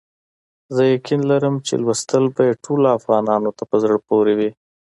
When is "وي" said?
4.39-4.51